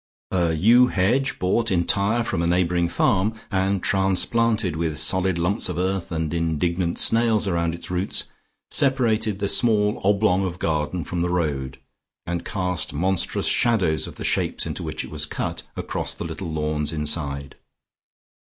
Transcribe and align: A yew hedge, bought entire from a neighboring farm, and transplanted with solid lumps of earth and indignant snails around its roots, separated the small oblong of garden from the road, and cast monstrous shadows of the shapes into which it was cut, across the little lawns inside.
A 0.31 0.53
yew 0.53 0.87
hedge, 0.87 1.37
bought 1.37 1.69
entire 1.69 2.23
from 2.23 2.41
a 2.41 2.47
neighboring 2.47 2.89
farm, 2.89 3.35
and 3.51 3.83
transplanted 3.83 4.75
with 4.75 4.97
solid 4.97 5.37
lumps 5.37 5.69
of 5.69 5.77
earth 5.77 6.11
and 6.11 6.33
indignant 6.33 6.97
snails 6.97 7.47
around 7.47 7.75
its 7.75 7.91
roots, 7.91 8.23
separated 8.71 9.37
the 9.37 9.47
small 9.47 10.01
oblong 10.03 10.43
of 10.43 10.57
garden 10.57 11.03
from 11.03 11.19
the 11.21 11.29
road, 11.29 11.77
and 12.25 12.43
cast 12.43 12.93
monstrous 12.93 13.45
shadows 13.45 14.07
of 14.07 14.15
the 14.15 14.23
shapes 14.25 14.65
into 14.65 14.81
which 14.81 15.03
it 15.05 15.11
was 15.11 15.27
cut, 15.27 15.61
across 15.77 16.15
the 16.15 16.23
little 16.25 16.51
lawns 16.51 16.91
inside. 16.91 17.55